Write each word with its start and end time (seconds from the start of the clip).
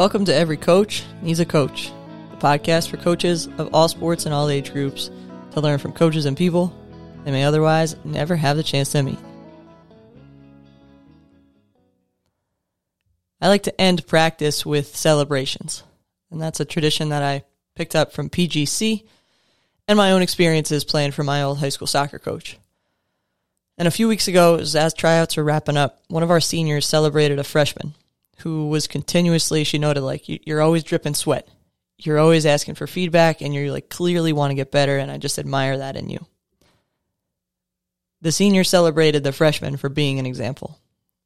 Welcome 0.00 0.24
to 0.24 0.34
Every 0.34 0.56
Coach 0.56 1.04
Needs 1.20 1.40
a 1.40 1.44
Coach, 1.44 1.92
the 2.30 2.38
podcast 2.38 2.88
for 2.88 2.96
coaches 2.96 3.48
of 3.58 3.74
all 3.74 3.86
sports 3.86 4.24
and 4.24 4.32
all 4.32 4.48
age 4.48 4.72
groups 4.72 5.10
to 5.50 5.60
learn 5.60 5.78
from 5.78 5.92
coaches 5.92 6.24
and 6.24 6.34
people 6.34 6.74
they 7.22 7.30
may 7.30 7.44
otherwise 7.44 7.96
never 8.02 8.34
have 8.34 8.56
the 8.56 8.62
chance 8.62 8.92
to 8.92 9.02
meet. 9.02 9.18
I 13.42 13.48
like 13.48 13.64
to 13.64 13.78
end 13.78 14.06
practice 14.06 14.64
with 14.64 14.96
celebrations, 14.96 15.82
and 16.30 16.40
that's 16.40 16.60
a 16.60 16.64
tradition 16.64 17.10
that 17.10 17.22
I 17.22 17.44
picked 17.74 17.94
up 17.94 18.14
from 18.14 18.30
PGC 18.30 19.04
and 19.86 19.98
my 19.98 20.12
own 20.12 20.22
experiences 20.22 20.82
playing 20.82 21.10
for 21.10 21.24
my 21.24 21.42
old 21.42 21.58
high 21.58 21.68
school 21.68 21.86
soccer 21.86 22.18
coach. 22.18 22.56
And 23.76 23.86
a 23.86 23.90
few 23.90 24.08
weeks 24.08 24.28
ago, 24.28 24.54
as 24.54 24.94
tryouts 24.94 25.36
were 25.36 25.44
wrapping 25.44 25.76
up, 25.76 26.00
one 26.08 26.22
of 26.22 26.30
our 26.30 26.40
seniors 26.40 26.86
celebrated 26.86 27.38
a 27.38 27.44
freshman 27.44 27.92
who 28.40 28.68
was 28.68 28.86
continuously, 28.86 29.64
she 29.64 29.78
noted, 29.78 30.02
like, 30.02 30.24
you're 30.26 30.60
always 30.60 30.84
dripping 30.84 31.14
sweat. 31.14 31.48
You're 31.98 32.18
always 32.18 32.46
asking 32.46 32.76
for 32.76 32.86
feedback 32.86 33.42
and 33.42 33.54
you're 33.54 33.70
like 33.70 33.90
clearly 33.90 34.32
want 34.32 34.50
to 34.50 34.54
get 34.54 34.70
better. 34.70 34.96
And 34.96 35.10
I 35.10 35.18
just 35.18 35.38
admire 35.38 35.78
that 35.78 35.96
in 35.96 36.08
you. 36.08 36.26
The 38.22 38.32
senior 38.32 38.64
celebrated 38.64 39.22
the 39.22 39.32
freshman 39.32 39.76
for 39.76 39.88
being 39.88 40.18
an 40.18 40.26
example. 40.26 40.78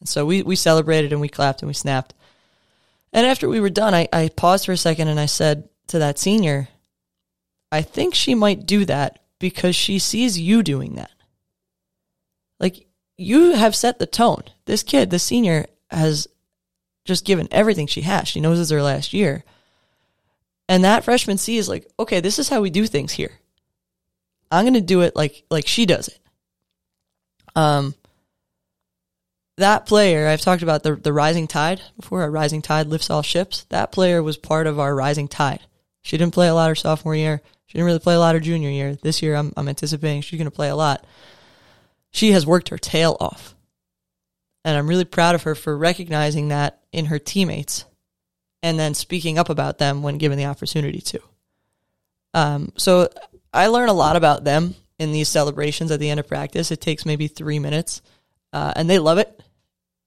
And 0.00 0.08
so 0.08 0.26
we, 0.26 0.42
we 0.42 0.56
celebrated 0.56 1.12
and 1.12 1.20
we 1.20 1.28
clapped 1.28 1.62
and 1.62 1.68
we 1.68 1.74
snapped. 1.74 2.14
And 3.12 3.26
after 3.26 3.48
we 3.48 3.60
were 3.60 3.70
done, 3.70 3.94
I, 3.94 4.08
I 4.12 4.28
paused 4.28 4.66
for 4.66 4.72
a 4.72 4.76
second 4.76 5.08
and 5.08 5.18
I 5.18 5.26
said 5.26 5.68
to 5.88 5.98
that 6.00 6.18
senior, 6.18 6.68
I 7.72 7.82
think 7.82 8.14
she 8.14 8.34
might 8.34 8.66
do 8.66 8.84
that 8.84 9.20
because 9.38 9.74
she 9.74 9.98
sees 9.98 10.38
you 10.38 10.62
doing 10.62 10.96
that. 10.96 11.10
Like, 12.60 12.86
you 13.16 13.54
have 13.54 13.74
set 13.74 13.98
the 13.98 14.06
tone. 14.06 14.42
This 14.66 14.82
kid, 14.82 15.10
the 15.10 15.18
senior, 15.18 15.66
has 15.90 16.28
just 17.08 17.24
given 17.24 17.48
everything 17.50 17.86
she 17.86 18.02
has. 18.02 18.28
She 18.28 18.38
knows 18.38 18.60
it's 18.60 18.70
her 18.70 18.82
last 18.82 19.14
year. 19.14 19.42
And 20.68 20.84
that 20.84 21.04
freshman 21.04 21.38
sees 21.38 21.66
like, 21.66 21.90
okay, 21.98 22.20
this 22.20 22.38
is 22.38 22.50
how 22.50 22.60
we 22.60 22.68
do 22.68 22.86
things 22.86 23.12
here. 23.12 23.32
I'm 24.50 24.64
going 24.64 24.74
to 24.74 24.82
do 24.82 25.00
it 25.00 25.16
like 25.16 25.42
like 25.50 25.66
she 25.66 25.86
does 25.86 26.08
it. 26.08 26.18
Um 27.56 27.94
that 29.56 29.86
player, 29.86 30.28
I've 30.28 30.42
talked 30.42 30.62
about 30.62 30.82
the 30.82 30.96
the 30.96 31.12
rising 31.12 31.48
tide 31.48 31.80
before, 31.96 32.22
a 32.22 32.30
rising 32.30 32.60
tide 32.60 32.88
lifts 32.88 33.08
all 33.08 33.22
ships. 33.22 33.64
That 33.70 33.90
player 33.90 34.22
was 34.22 34.36
part 34.36 34.66
of 34.66 34.78
our 34.78 34.94
rising 34.94 35.28
tide. 35.28 35.60
She 36.02 36.18
didn't 36.18 36.34
play 36.34 36.48
a 36.48 36.54
lot 36.54 36.68
her 36.68 36.74
sophomore 36.74 37.16
year. 37.16 37.40
She 37.66 37.78
didn't 37.78 37.86
really 37.86 37.98
play 38.00 38.14
a 38.16 38.20
lot 38.20 38.34
her 38.34 38.40
junior 38.40 38.68
year. 38.68 38.96
This 38.96 39.22
year 39.22 39.34
I'm 39.34 39.54
I'm 39.56 39.68
anticipating 39.68 40.20
she's 40.20 40.38
going 40.38 40.50
to 40.50 40.54
play 40.54 40.68
a 40.68 40.76
lot. 40.76 41.06
She 42.10 42.32
has 42.32 42.46
worked 42.46 42.68
her 42.68 42.78
tail 42.78 43.16
off. 43.18 43.54
And 44.68 44.76
I'm 44.76 44.86
really 44.86 45.06
proud 45.06 45.34
of 45.34 45.44
her 45.44 45.54
for 45.54 45.74
recognizing 45.78 46.48
that 46.48 46.82
in 46.92 47.06
her 47.06 47.18
teammates 47.18 47.86
and 48.62 48.78
then 48.78 48.92
speaking 48.92 49.38
up 49.38 49.48
about 49.48 49.78
them 49.78 50.02
when 50.02 50.18
given 50.18 50.36
the 50.36 50.44
opportunity 50.44 51.00
to. 51.00 51.20
Um, 52.34 52.72
so 52.76 53.08
I 53.50 53.68
learn 53.68 53.88
a 53.88 53.94
lot 53.94 54.16
about 54.16 54.44
them 54.44 54.74
in 54.98 55.10
these 55.10 55.30
celebrations 55.30 55.90
at 55.90 56.00
the 56.00 56.10
end 56.10 56.20
of 56.20 56.28
practice. 56.28 56.70
It 56.70 56.82
takes 56.82 57.06
maybe 57.06 57.28
three 57.28 57.58
minutes, 57.58 58.02
uh, 58.52 58.74
and 58.76 58.90
they 58.90 58.98
love 58.98 59.16
it. 59.16 59.42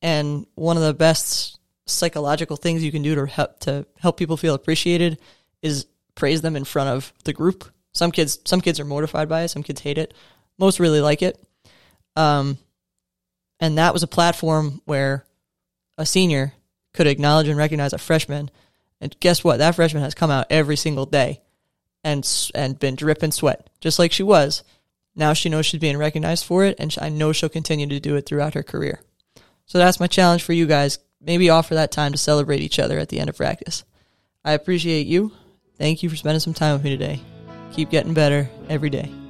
And 0.03 0.45
one 0.53 0.77
of 0.77 0.83
the 0.83 0.93
best 0.93 1.59
psychological 1.87 2.55
things 2.55 2.83
you 2.83 2.91
can 2.91 3.01
do 3.01 3.15
to 3.15 3.25
help 3.25 3.61
to 3.61 3.87
help 3.97 4.17
people 4.17 4.37
feel 4.37 4.53
appreciated 4.53 5.17
is 5.63 5.87
praise 6.13 6.41
them 6.41 6.55
in 6.55 6.65
front 6.65 6.89
of 6.89 7.11
the 7.23 7.33
group. 7.33 7.67
Some 7.93 8.11
kids, 8.11 8.37
some 8.45 8.61
kids 8.61 8.79
are 8.79 8.85
mortified 8.85 9.27
by 9.27 9.41
it. 9.41 9.47
Some 9.47 9.63
kids 9.63 9.81
hate 9.81 9.97
it. 9.97 10.13
Most 10.59 10.79
really 10.79 11.01
like 11.01 11.23
it. 11.23 11.43
Um, 12.15 12.59
and 13.61 13.77
that 13.77 13.93
was 13.93 14.03
a 14.03 14.07
platform 14.07 14.81
where 14.85 15.23
a 15.97 16.05
senior 16.05 16.53
could 16.93 17.07
acknowledge 17.07 17.47
and 17.47 17.57
recognize 17.57 17.93
a 17.93 17.97
freshman. 17.97 18.49
And 18.99 19.15
guess 19.19 19.43
what? 19.43 19.57
That 19.57 19.75
freshman 19.75 20.03
has 20.03 20.15
come 20.15 20.31
out 20.31 20.47
every 20.49 20.75
single 20.75 21.05
day 21.05 21.41
and 22.03 22.27
and 22.53 22.77
been 22.77 22.95
dripping 22.95 23.31
sweat, 23.31 23.69
just 23.79 23.99
like 23.99 24.11
she 24.11 24.23
was. 24.23 24.63
Now 25.15 25.33
she 25.33 25.49
knows 25.49 25.65
she's 25.65 25.79
being 25.79 25.97
recognized 25.97 26.45
for 26.45 26.65
it, 26.65 26.75
and 26.79 26.93
I 26.99 27.09
know 27.09 27.31
she'll 27.31 27.49
continue 27.49 27.87
to 27.87 27.99
do 27.99 28.15
it 28.15 28.25
throughout 28.25 28.55
her 28.55 28.63
career. 28.63 29.01
So 29.65 29.77
that's 29.77 29.99
my 29.99 30.07
challenge 30.07 30.43
for 30.43 30.53
you 30.53 30.65
guys. 30.65 30.99
Maybe 31.21 31.49
offer 31.49 31.75
that 31.75 31.91
time 31.91 32.11
to 32.13 32.17
celebrate 32.17 32.61
each 32.61 32.79
other 32.79 32.97
at 32.97 33.09
the 33.09 33.19
end 33.19 33.29
of 33.29 33.37
practice. 33.37 33.83
I 34.43 34.53
appreciate 34.53 35.05
you. 35.05 35.31
Thank 35.77 36.01
you 36.01 36.09
for 36.09 36.15
spending 36.15 36.39
some 36.39 36.53
time 36.53 36.73
with 36.73 36.83
me 36.83 36.89
today. 36.89 37.21
Keep 37.73 37.91
getting 37.91 38.13
better 38.13 38.49
every 38.69 38.89
day. 38.89 39.20